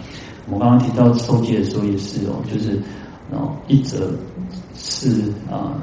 [0.46, 2.80] 我们刚刚提到受戒的时候也是哦，就是
[3.30, 4.10] 然后一则
[4.78, 5.10] 是
[5.50, 5.76] 啊，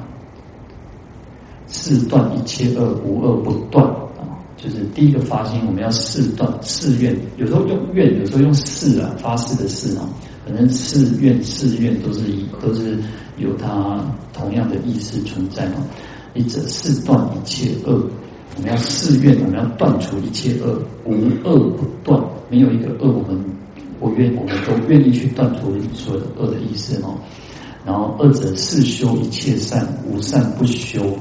[1.67, 4.39] 誓断一切恶，无恶不断啊。
[4.57, 10.09] 就是第一个发心，我们要誓断誓愿，有时候用愿，有时候用誓啊，发誓的誓啊，
[10.45, 12.97] 反正誓愿誓愿都是一都是
[13.37, 14.03] 有它
[14.33, 15.85] 同样的意思存在嘛。
[16.33, 17.93] 一者誓断一切恶，
[18.55, 23.43] 我们要誓愿，我们要断除一切恶，无恶不断，没有一个恶，我们
[23.99, 27.15] 不愿，我们都愿意去断除所有的恶的意思哦。
[27.85, 31.15] 然后二者誓修一切善，无善不修。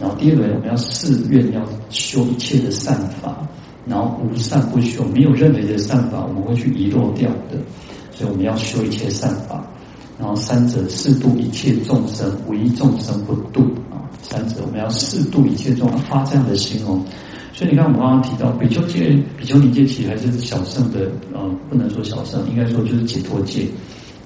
[0.00, 3.46] 然后第二个，我们要誓愿要修一切的善法，
[3.86, 7.56] 然后无善不修，没有任何的善法我们会去遗落掉的，
[8.10, 9.64] 所以我们要修一切善法。
[10.18, 14.04] 然后三者四度一切众生，无一众生不度啊！
[14.20, 17.02] 三者我们要四度一切众生，发这样的心哦。
[17.54, 23.66] 所以你看，我们刚刚提到比丘戒、比丘尼戒，其实还是小圣的，呃，不能说小圣，应该说就是解脱戒，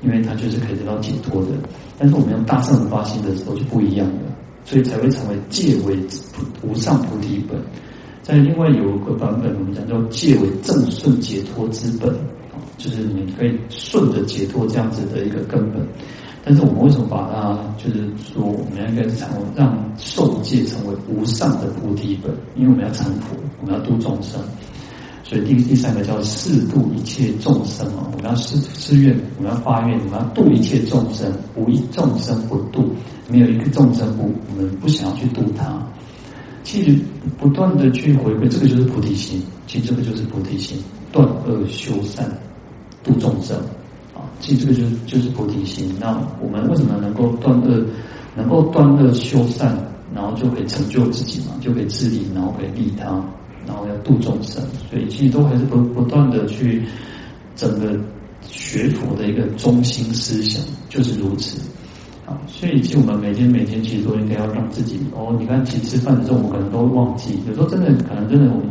[0.04, 1.48] 因为它就是可以得到解脱的。
[1.98, 4.20] 但是我们用大乘的发心的时候就不一样了。
[4.66, 5.94] 所以才会成为戒为
[6.62, 7.54] 无上菩提本，
[8.22, 12.10] 在另外有一个版本，我们讲叫戒为正顺解脱之本，
[12.78, 15.86] 就是你可以顺着解脱这样子的一个根本。
[16.42, 22.34] 但是我们为什么把它就是说，我们应该是成让受戒成为无上的菩提本？
[22.56, 24.40] 因为我们要成佛，我们要度众生。
[25.24, 32.90] 所以第第三个叫四度一切众生啊，我们要誓誓愿，我们要发愿，我们要度一切众生，无一众生不度，
[33.26, 35.82] 没有一个众生不我们不想要去度他。
[36.62, 36.98] 其实
[37.38, 39.42] 不断的去回归，这个就是菩提心。
[39.66, 40.76] 其实这个就是菩提心，
[41.10, 42.30] 断恶修善，
[43.02, 43.56] 度众生
[44.14, 44.28] 啊。
[44.40, 45.90] 其实这个就是就是菩提心。
[45.98, 47.82] 那我们为什么能够断恶，
[48.36, 49.74] 能够断恶修善，
[50.14, 53.24] 然后就可以成就自己嘛，就可以自利，然后可以利他。
[53.66, 56.82] 然后要度众生，所以其实都还是不不断的去
[57.56, 57.98] 整个
[58.42, 61.60] 学佛的一个中心思想就是如此
[62.26, 62.38] 啊。
[62.46, 68.66] 所以其实我们每天每天其实都应该要让自己哦，你看，其实吃饭的时候我们可能都会忘记，有时候真的可能真的我们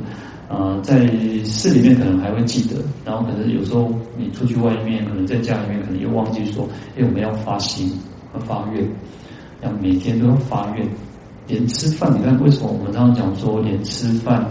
[0.49, 1.07] 呃在
[1.43, 7.91] 寺里面可能还会记得，然后可能有时候你出去外面，可能在家里面可能又忘记说，哎，我们要发心
[8.31, 8.87] 和发愿，
[9.63, 10.87] 要每天都要发愿，
[11.47, 14.45] 连吃饭，你看为什么我们常常讲说连吃饭。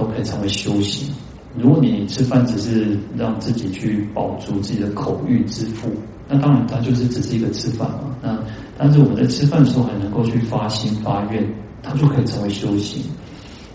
[0.00, 1.12] 都可以成为修行。
[1.56, 5.90] 如果你吃饭只是让自己去饱足自己的口欲之腹，
[6.28, 8.16] 那当然它就是只是一个吃饭嘛。
[8.22, 8.38] 那
[8.78, 11.46] 但是我们在吃饭的时候还能够去发心发愿，
[11.82, 13.02] 它就可以成为修行。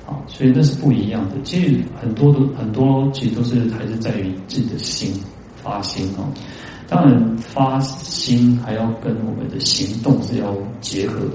[0.08, 1.36] 啊，所以那是不一样的。
[1.44, 5.14] 其实很多都很多，其实都是还是在于自己的心
[5.56, 6.24] 发心哦。
[6.88, 11.34] 当然发心还要跟我们的行动是要结合的。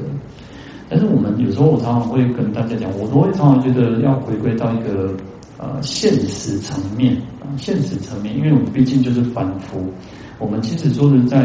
[0.91, 5.15] 但是我们有时候，我常常会跟大家讲，我都会常常觉得要回归到一个
[5.57, 9.89] 呃现实层面啊，现实层面，因为我们毕竟就是凡夫，
[10.41, 11.45] 我们其实说实在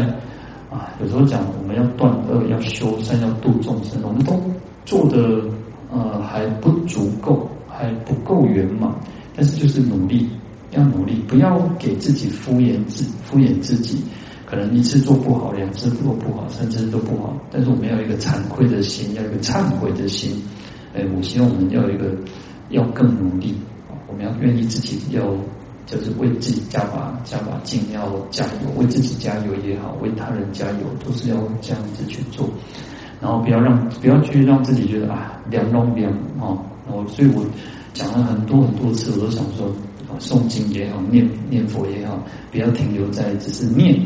[0.68, 4.32] 啊，有时候讲我们要断恶、要修善、要度众生，我们都
[4.84, 5.40] 做的
[5.92, 8.92] 呃还不足够，还不够圆满。
[9.36, 10.28] 但是就是努力，
[10.72, 14.02] 要努力，不要给自己敷衍自敷衍自己。
[14.46, 17.36] 可能一次做不好，两次做不好，三次都不好。
[17.50, 20.40] 但是我们要一个惭愧的心，要一个忏悔的心。
[20.94, 22.16] 哎，我希望我们要一个
[22.70, 23.54] 要更努力，
[24.06, 25.20] 我们要愿意自己要
[25.84, 32.48] 就是为自己加把加把劲，要加油，为自己加油也好，为他人加油，都是要这样子去做。
[33.20, 36.54] 然后不要让不要去让自己觉得啊凉龙凉啊。
[36.86, 37.44] 然后所以我
[37.94, 39.74] 讲了很多很多次，我都想说，
[40.20, 43.98] 诵经也好，念念佛也好，不要停留在只是念。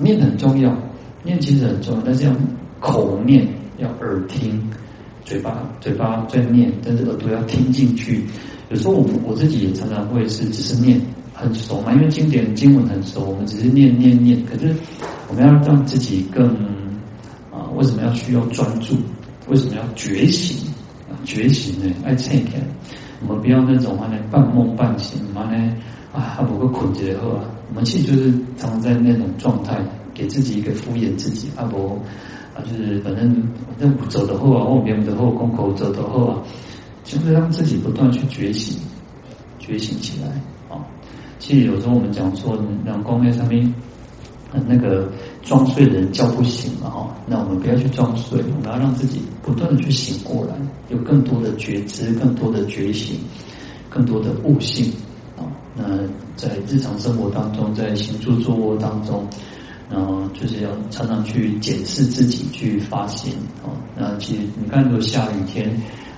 [0.00, 0.76] 念很重要，
[1.22, 2.32] 念其实很重要，但是要
[2.80, 3.46] 口念，
[3.78, 4.60] 要耳听，
[5.24, 8.24] 嘴巴嘴巴在念，但是耳朵要听进去。
[8.70, 11.00] 有时候我我自己也常常会是只是念
[11.34, 14.44] 很熟嘛，因为经典经文很熟，我们只是念念念。
[14.46, 14.74] 可是
[15.28, 16.48] 我们要让自己更
[17.50, 18.96] 啊，为什么要需要专注？
[19.48, 20.56] 为什么要觉醒？
[21.22, 21.94] 觉醒呢？
[22.02, 22.58] 爱切开，
[23.20, 25.76] 我们不要那种话呢，半梦半醒嘛呢。
[26.12, 29.78] 啊，还不够困结后啊，我们其实就是常常在那种状态，
[30.12, 31.96] 给自己一个敷衍自己，阿伯，
[32.54, 33.30] 啊，就是反正
[33.68, 36.42] 反正走的后啊，后面的后空口走的后啊，
[37.04, 38.78] 就是让自己不断去觉醒，
[39.58, 40.28] 觉醒起来
[40.68, 40.82] 啊。
[41.38, 43.72] 其实有时候我们讲说，让光在上面，
[44.66, 45.08] 那个
[45.42, 50.54] 装睡的人叫不醒嘛哈，那我们不要去装睡，我们要让自己不断的去醒过来，
[50.88, 53.16] 有更多的觉知，更多的觉醒，
[53.88, 54.92] 更多的悟性。
[55.80, 55.98] 那
[56.36, 59.26] 在日常生活当中，在行住坐卧当中。
[59.92, 63.74] 然后就是要常常去检视自己，去发现啊。
[63.96, 65.68] 那其实你看，如果下雨天，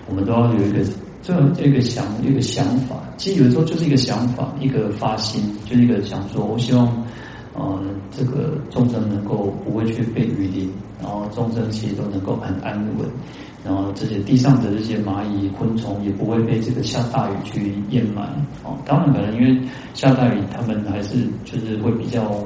[0.07, 0.85] 我们都要有一个
[1.23, 1.33] 这
[1.65, 2.97] 一个想一个想法。
[3.17, 6.87] 其实有的时候就是一个想法，一个发心，就是一个想说，我希望，
[7.55, 13.07] 呃，这个众生能够不会去被雨淋，然后众生其实都能够很安稳，
[13.65, 18.29] 然后这些地上的这些蚂蚁、昆虫也不会被这个下大雨去淹满
[18.65, 18.77] 哦。
[18.87, 19.61] 当然，可能因为
[19.95, 22.45] 下大雨，他们还是就是会比较。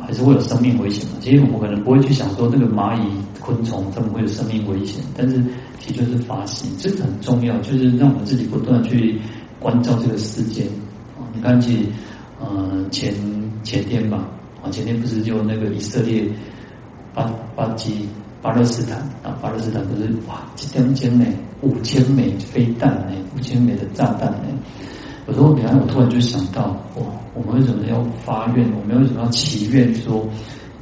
[0.00, 1.18] 还是会有生命危险嘛。
[1.20, 3.06] 其实我们可能不会去想说这个蚂蚁、
[3.38, 5.40] 昆虫他们会有生命危险，但是
[5.78, 9.16] 其实就是发心，这个很重要，就是让我们自己不断去
[9.60, 10.64] 关照这个世界。
[11.16, 11.82] 啊，你看，其实
[12.40, 13.14] 呃前
[13.64, 14.28] 前天吧，
[14.62, 16.24] 啊前天不是就那个以色列
[17.12, 18.08] 巴巴基
[18.40, 21.24] 巴勒斯坦啊，巴勒斯坦不是哇，几点钟呢？
[21.62, 23.16] 五千枚飞弹呢？
[23.34, 24.44] 五千枚的炸弹呢？
[25.26, 28.70] 有时候，你看，我突然就想到，哇，我们为什么要发愿？
[28.78, 30.28] 我们为什么要祈愿说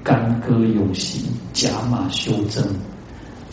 [0.03, 2.67] 干戈永息，甲马修正？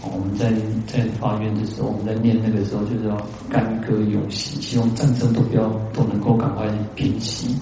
[0.02, 0.52] 我们在
[0.88, 3.16] 在发愿的时候，我们在念那个时候，就是要
[3.48, 6.66] 干戈永息，希望战争都不要都能够赶快
[6.96, 7.56] 平息，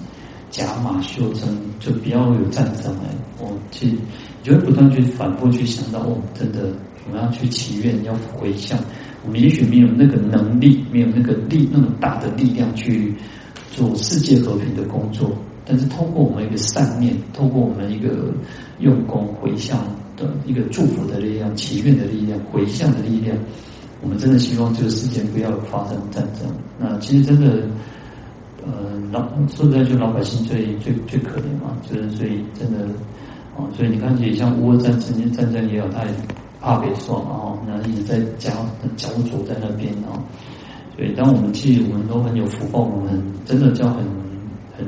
[0.50, 3.14] 甲马修正，就不要有战争哎。
[3.40, 3.98] 我去，你
[4.42, 6.72] 就会不断去反复去想到，哦，真的，
[7.06, 8.78] 我们要去祈愿，要回向。
[9.24, 13.14] 我们也许没有那个能力，没有那个力那么大的力量去
[13.70, 15.30] 做世界和平的工作，
[15.64, 18.32] 但是通过我们一个善念，通过我们一个
[18.78, 19.78] 用功回向
[20.16, 23.36] 的一个祝福的力量、祈愿的力量、回向的力量，
[24.00, 26.50] 我们真的希望这个世界不要发生战争。
[26.78, 27.68] 那其实真的，
[28.70, 32.84] 呃，老说实在，就老百姓最最最可怜嘛，就是所以真的，
[33.56, 36.10] 啊，所以你看，也像乌俄战争，战争也有他也。
[36.60, 38.50] 怕被说嘛，哦，那一直在焦
[38.96, 40.18] 焦灼在那边哦，
[40.96, 43.98] 所以当我们其实我们都很有福报，我们真的叫很
[44.76, 44.84] 很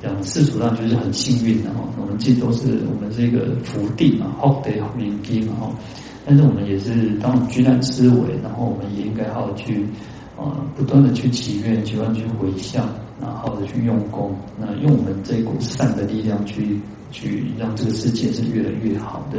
[0.00, 5.74] 讲世俗上就是很幸运的哦，我们其实都是我们是一个福地嘛，好得好命地嘛哦，
[6.24, 9.84] 但是我们也是当居安思危，然后我们也应该好好去
[10.36, 12.88] 啊，不断的去祈愿，不断去回向，
[13.20, 16.78] 然后的去用功，那用我们这股善的力量去
[17.10, 19.38] 去让这个世界是越来越好的。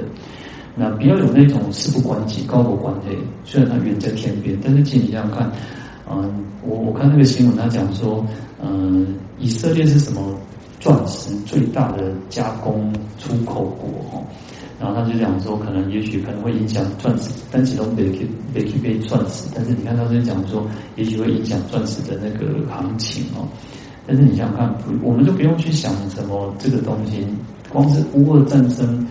[0.75, 3.05] 那不要有那种事不关己、高我观的。
[3.43, 5.51] 虽然它远在天边，但是请你这样看，
[6.09, 8.25] 嗯，我我看那个新闻，他讲说，
[8.61, 10.21] 嗯，以色列是什么
[10.79, 14.23] 钻石最大的加工出口国哈，
[14.79, 23.47] 然后他就讲说，可能也许可能会影响钻石，但其中没去没去被钻石，但是你看他就讲说，也许会影响钻石的那个行情哦。
[24.05, 27.25] 但是你想想看，我们就不用去想什么这个东西，
[27.69, 29.05] 光是乌俄战争。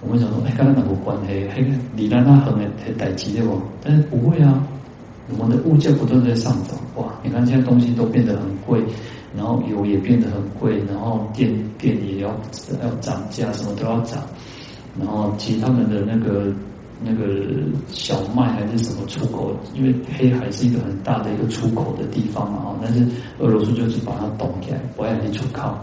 [0.00, 1.48] 我们想说，哎，跟他哪个关系？
[1.54, 4.66] 嘿，你让他很很待机的哦，但是不会啊。
[5.38, 7.14] 我们的物价不断在上涨，哇！
[7.22, 8.82] 你看现在东西都变得很贵，
[9.36, 12.28] 然后油也变得很贵，然后电电也要
[12.82, 14.20] 要涨价，什么都要涨。
[14.98, 16.52] 然后其实他们的那个
[17.04, 17.24] 那个
[17.88, 23.04] 小麦还是什么出口，因为黑海是一个很大的一个出口的地方嘛，哦，但是
[23.38, 25.74] 俄罗斯就是把它挡起来，不让你出口。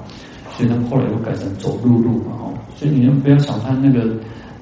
[0.52, 4.13] 所以他们后来又改成走陆路嘛，哦，所以你们不要小看那个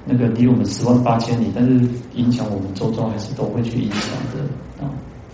[0.06, 4.90] 那个离我们十万八千里，但是影响我们周遭还是都会去影响的啊。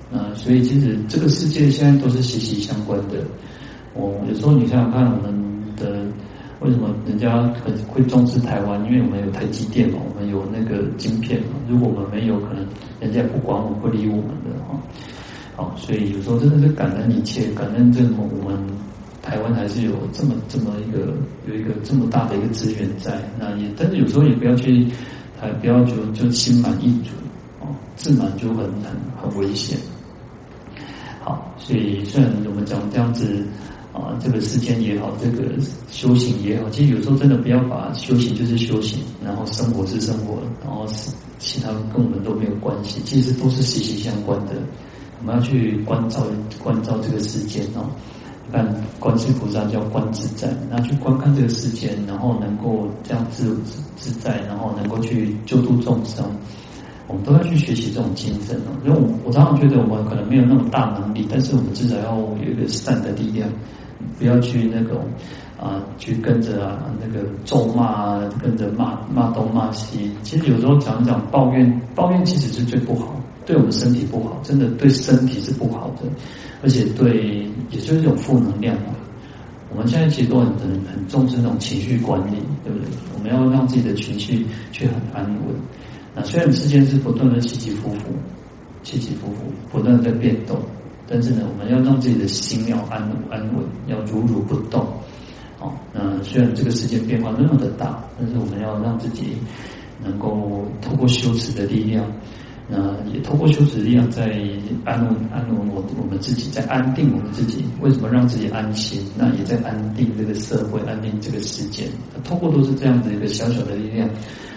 [0.09, 3.15] 那所以其实这个世界现在都是息息相关的。
[3.93, 6.05] 我有时候你想想看，我们的
[6.63, 8.83] 为什么人家很会重视台湾？
[8.85, 11.49] 因为我们有台积电嘛，我们有那个晶片嘛。
[11.67, 12.65] 如果我们没有，可能
[12.99, 14.79] 人家不管我们，不理我们的哈。
[15.55, 18.57] 好，所以有时候真的是感恩一切，感恩这么我们。
[19.21, 21.13] 台湾还是有这么这么一个
[21.47, 24.85] 有一个这么大的一个资源在，那也但是有时候也不要去，
[25.39, 27.11] 还不要就就心满意足
[27.61, 29.79] 哦，自满就很很很危险。
[31.21, 33.47] 好，所以虽然我们讲这样子
[33.93, 35.43] 啊，这个世间也好，这个
[35.91, 44.53] 修行也好，其实有时候真的不要把修行就是修行，然后生活是生活，然后是其他跟我们都没有关系，其实都是息息相关的。
[45.21, 46.25] 我们要去关照
[46.63, 47.85] 关照这个世间哦。
[48.51, 48.67] 但
[48.99, 53.55] 观世菩萨叫观自在，那去观看这个世间，然后能够这样自
[53.95, 56.23] 自在，然后能够去救度众生。
[57.07, 58.69] 我们都要去学习这种精神哦。
[58.85, 63.49] 因为我我常常觉得我们可能没有那么大能力，但是我们至少要有一个善的力量，
[64.17, 65.05] 不要去那种
[65.59, 70.11] 啊，去跟着啊那个咒骂啊，跟着骂骂东骂西。
[70.23, 76.09] 其实有时候讲讲抱怨，抱怨其实是最不好，对我们身体不好，真的对身体是不好的，
[76.61, 78.93] 而且对，也就是一种负能量嘛。
[79.71, 82.87] 我们现在其实都很很很重视那种情绪管理，对不对？
[83.15, 85.55] 我们要让自己的情绪去很安稳。
[86.13, 88.11] 那虽然世间是不断的起起伏伏，
[88.83, 90.59] 起起伏伏，不断的在变动，
[91.07, 94.85] 但是呢，我们要让自己的心要安安稳，要如如不动。
[95.57, 99.37] 好，那虽然这个世界变化那么的大，但是我们要让自己
[100.03, 102.05] 能够透过修持的力量。
[102.65, 104.23] 那也透过修持力量，在
[104.85, 107.65] 安稳安稳我我们自己，在安定我们自己。
[107.81, 109.01] 为什么让自己安心？
[109.17, 111.83] 那也在安定这个社会，安定这个世界。
[112.23, 114.09] 透过都是这样子一个小小的力量。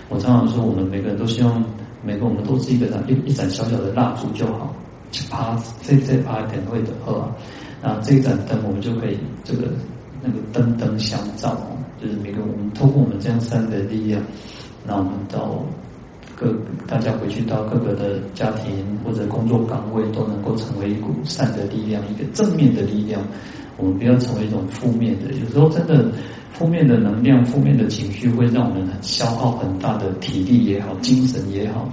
[0.08, 1.62] 我常常说，我们每个人都希望，
[2.04, 4.72] 每个我们都是一个一一盏小小的蜡烛就好，
[5.10, 7.34] 去趴这这趴一点会的喝啊。
[7.82, 9.68] 那这盏灯，我们就可以这个
[10.22, 11.56] 那个灯灯相照，
[12.00, 14.22] 就是每个我们透过我们这样三个力量，
[14.86, 15.64] 那我们到。
[16.38, 16.54] 各
[16.86, 23.22] 大家回去到各个的家庭或者工作岗位，都能够成为一股善的力量，一个正面的力量。
[23.78, 25.32] 我们不要成为一种负面的。
[25.32, 26.12] 有时候真的
[26.52, 31.88] 负面的能量、负面的情绪，会让我们很消耗很大的体力也好、精神也好。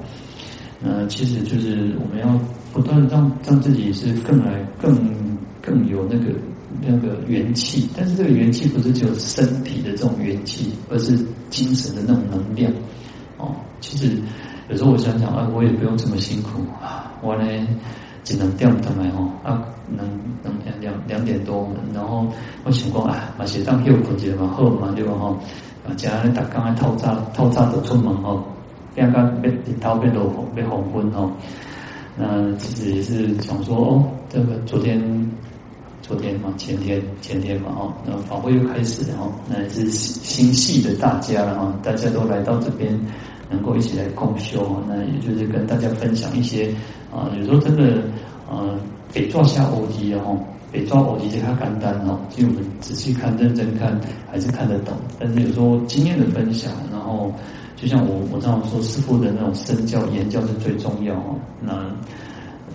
[0.83, 2.37] 呃，其实就是我们要
[2.73, 4.97] 不断让让自己是更来更
[5.61, 6.33] 更有那个
[6.81, 7.87] 那个元气。
[7.95, 11.15] 但是这个元气不是只有身体的这种元气，而是
[11.49, 12.69] 精神的那种能量。
[13.37, 14.19] 哦，其实
[14.69, 17.45] 有时候我想想啊，我也不用这么辛苦啊，我呢
[18.23, 20.07] 只能掉他们哦啊，能
[20.41, 22.25] 能两两两点多，然后
[22.63, 25.37] 我想讲啊，把鞋当又困起嘛，好嘛对吧哈？
[25.85, 28.41] 啊，家咧打刚才透早透早就出门哦，
[28.95, 31.29] 刚刚被日头被落被黄昏哦，
[32.17, 35.01] 那其实也是想说哦，这个昨天
[36.01, 42.99] 昨天嘛，前天前天嘛哦，那法会又开始了哦，那也是心系的大家了哈，大家都来到这边。
[43.51, 46.73] 能够一起来共修，那也就是跟大家分享一些
[47.13, 48.01] 啊，有时候真的
[48.49, 48.75] 呃，
[49.13, 50.39] 北抓下欧迪哦，
[50.71, 53.99] 北抓欧迪这它简单哦，其实我们仔细看、认真看
[54.31, 54.95] 还是看得懂。
[55.19, 57.31] 但是有时候经验的分享，然后
[57.83, 61.35] 就像我我这样说，师傅的那种身教言教是最重要哦。
[61.59, 61.85] 那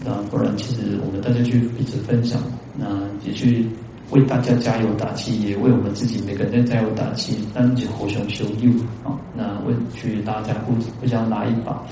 [0.04, 2.38] 那不然，其实我们大家去彼此分享，
[2.76, 2.86] 那
[3.24, 3.66] 也去。
[4.10, 8.70] 为大家加油打气，也为我们自己每个人加油打气，单起互相修又
[9.04, 9.12] 啊！
[9.36, 11.84] 那为去大家互互相拉一把。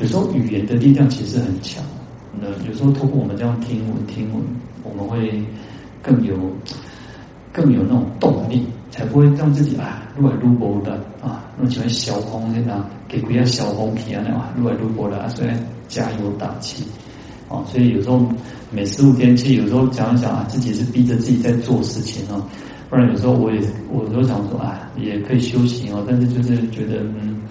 [0.00, 1.80] 有时候语言的力量其实很强，
[2.40, 4.42] 那有时候透过我们这样听闻听闻，
[4.82, 5.40] 我们会
[6.02, 6.36] 更有
[7.52, 15.48] 更有那种动力，才不会让自己啊越来越无的啊，那喜欢小红那样给不要小红皮啊那啊越来越无的，所以
[15.88, 16.84] 加油打气。
[17.48, 18.26] 哦，所以有时候
[18.70, 22.42] 每十五天去，有时候讲一讲啊，自己是逼着自己在做事情哦。
[22.88, 26.02] 不然有时候我也，我都想说啊，也可以休息哦。
[26.08, 27.42] 但是就是觉得，嗯，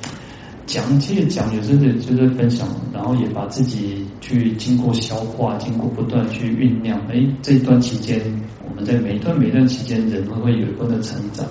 [0.66, 7.00] 讲其实讲有时候就是分享，然后也把自己去经过消化，经过不断去酝酿。
[7.08, 8.20] 哎，这一段期间，
[8.68, 11.46] 我们在每一段每一段期间，人都会有一段的成长，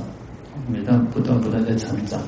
[0.71, 2.21] 每段不断不断在成长。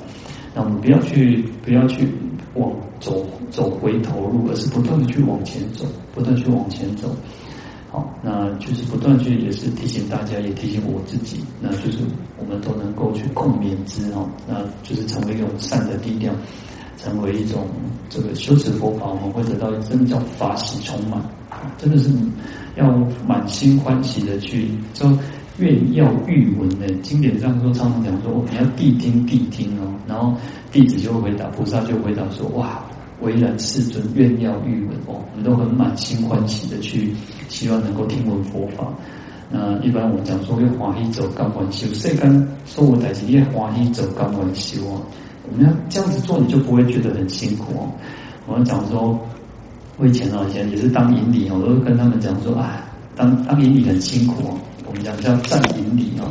[0.55, 2.07] 那我们不要去，不要去
[2.55, 2.71] 往
[3.01, 7.09] 走走回头路，而是不断的去往前走，不断去往前走。
[7.91, 11.99] 好，那就是不断去，也是提醒大家，也提醒我自己，那就是
[12.39, 16.35] 我们都能够去共勉之哦，那就是成为一种善的力量，
[16.99, 17.67] 成为一种
[18.11, 21.23] 这个修持佛法，我们会得到真的叫法喜充满，
[21.79, 22.11] 真的是
[22.77, 22.91] 要
[23.27, 25.07] 满心欢喜的去就。
[25.59, 30.35] 愿要欲闻的经典上说，常常讲说，你要谛听谛听哦，然后
[30.73, 32.83] 弟子就会回答，菩萨就回答说，哇，
[33.21, 37.15] 唯然世尊愿要欲闻哦，我们都很满心欢喜的去，
[37.49, 38.89] 希望能够听闻佛法。
[39.51, 45.03] 那一般我们讲说，要欢喜走甘愿修，世间所有代志要欢喜走甘愿修啊。
[45.47, 47.93] 我们要这样子做，你就不会觉得很辛苦哦。
[48.47, 49.19] 我们讲说，
[49.99, 52.83] 我以前哦，以前也是当引礼哦，我都跟他们讲说，啊，
[53.15, 54.59] 当当引礼很辛苦哦。
[54.93, 56.29] 我们讲叫站引礼哦，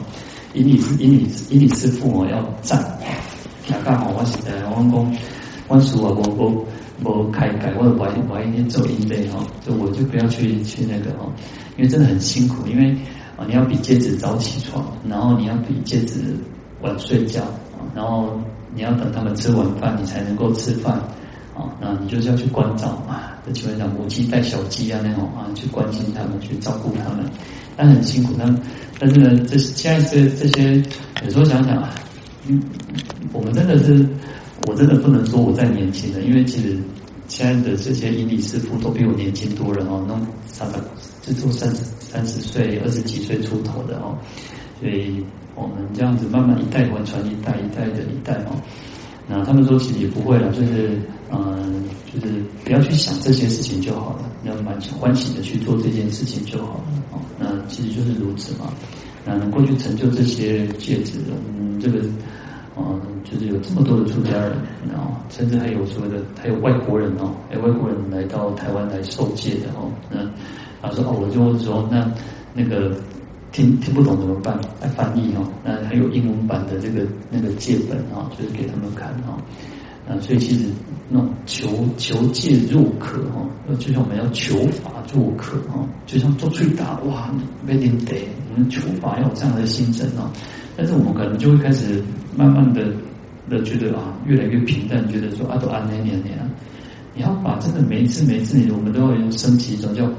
[0.53, 2.80] 引礼是引礼，引礼师父哦要站。
[3.66, 5.16] 听刚好我现在我讲，
[5.68, 6.66] 我叔啊我我
[7.03, 11.26] 我开改，我我我一天做引礼哈，就我就不要去去那个哈，
[11.76, 12.91] 因为真的很辛苦，因为
[13.36, 16.22] 啊你要比戒指早起床，然后你要比戒指
[16.82, 17.41] 晚睡觉，
[17.95, 18.39] 然后
[18.76, 21.01] 你要等他们吃完饭，你才能够吃饭。
[21.53, 27.26] 啊，那你就是要去关照嘛，就，基本上母鸡带小鸡啊那种啊，去关心他们，去照顾他们，
[27.76, 28.34] 但很辛苦。
[28.38, 28.55] 但
[28.99, 30.76] 但是呢，这现在这这些，
[31.24, 31.89] 有时候想想啊，
[32.47, 32.61] 嗯，
[33.34, 34.05] 我们真的是，
[34.67, 36.78] 我真的不能说我再年轻了，因为其实
[37.28, 40.13] 现在的这些引领师傅都比我年轻多了哦，那
[40.45, 40.80] 三百，
[41.22, 44.15] 这都三十三十岁、二十几岁出头的哦，
[44.80, 45.24] 所以
[45.55, 48.55] 我们这样子慢慢一代传传一代，一代的一代哦。
[49.28, 50.99] 那他们说其实也不会了，就是
[51.32, 57.20] 嗯，就是不要去想这些事情就好了，要满欢喜的去做这件事情就好了哦。
[57.40, 58.72] 那其实就是如此嘛。
[59.26, 61.20] 那能够去成就这些戒指，
[61.58, 62.00] 嗯，这个。
[62.74, 64.54] 啊，就是有这么多的出家人，
[64.90, 70.20] 然后甚至还有所谓的，还有外国人哦，哎，外国人来到台湾来受戒的哦，那
[70.82, 72.10] 他说哦，我就问说，那
[72.54, 72.96] 那个
[73.52, 74.58] 听听不懂怎么办？
[74.80, 79.36] 来翻译哦，那还有英文版的这个那个戒本啊，就是给他们看啊，
[80.08, 80.66] 啊，所以其实
[81.12, 83.45] 那种求求戒若渴哈，
[83.78, 87.30] 就像我们要求法若渴哈，就像做最大哇，
[87.66, 88.16] 没点得，
[88.49, 90.32] 我们求法要有这样的心声啊。
[90.78, 92.01] 但是我们可能就会开始
[92.36, 92.93] 慢慢的
[93.49, 96.39] 的觉得啊，越来越平淡，觉得说啊，都安那年年，
[97.14, 100.09] 你要把真的每一次每一次，你我们都要升起一种叫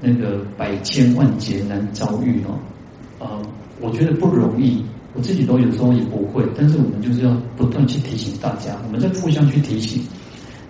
[0.00, 3.38] 那个百千万劫难遭遇哦，啊，
[3.80, 4.84] 我觉得不容易，
[5.14, 10.02] 我自己都有时候也不会，但是我们就是要不断去提醒大家，我们在互相去提醒，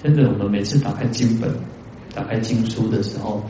[0.02, 1.50] 真的，我们每次打开经本、
[2.14, 3.42] 打开经书的时候，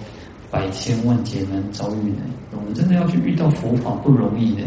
[0.50, 4.62] 百千万劫难遭遇呢，我们真的要去遇到佛法不容易呢。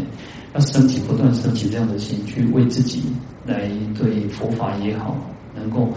[0.54, 3.02] 要升起，不断升起这样的心，去为自己
[3.44, 3.68] 来
[3.98, 5.14] 对佛法也好，
[5.54, 5.88] 能够，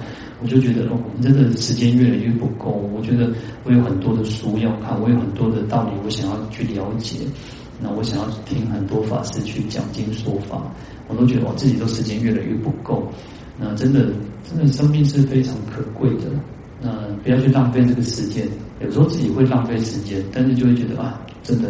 [0.41, 2.71] 我就觉得哦，我们真的时间越来越不够。
[2.93, 3.31] 我觉得
[3.63, 7.19] 我有很多的书要看，我有很多的道理，我想要去了解。
[7.79, 10.59] 那我想要听很多法师去讲经说法，
[11.07, 13.07] 我都觉得我自己都时间越来越不够。
[13.59, 14.11] 那真的，
[14.47, 16.25] 真的生命是非常可贵的。
[16.81, 16.91] 那
[17.23, 18.47] 不要去浪费这个时间。
[18.79, 21.69] 有时候自己会浪费时间，但是就会觉得啊，真的。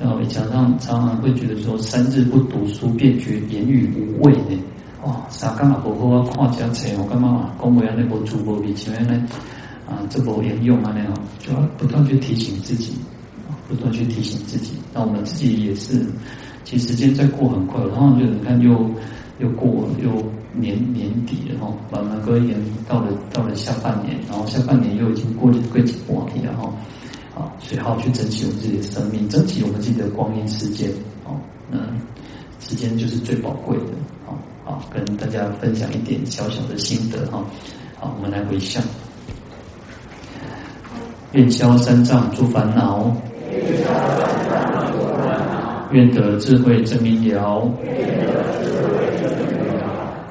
[0.00, 4.58] 然后常常常常会觉得说，三日不读书，便觉言语无味呢。
[5.04, 6.88] 哇，啥干嘛不好好看家册？
[6.98, 9.26] 我干嘛公务员那波主播，比前面呢
[9.88, 12.92] 啊，这么严用啊那样，就要不断去提醒自己，
[13.68, 14.72] 不断去提醒自己。
[14.92, 16.04] 那我们自己也是，
[16.64, 18.90] 其实时间在过很快，然后就你看又
[19.38, 20.10] 又过又
[20.58, 22.56] 年年底了哈，慢慢过一年
[22.88, 26.72] 到了到了下半年，然后下半年又已经过了过几过几了哈。
[27.36, 30.90] 啊，所以好好去珍惜我们自己的生命，珍惜我们自己的光阴时间。
[31.24, 31.36] 哦，
[31.70, 31.78] 那
[32.60, 33.92] 时间就是最宝贵的。
[34.24, 37.26] 好，好，跟大家分享一点小小的心得。
[37.30, 37.44] 哈，
[37.98, 38.82] 好，我们来回向，
[41.32, 43.14] 愿消三障诸烦恼，
[45.90, 47.70] 愿得智慧真明了，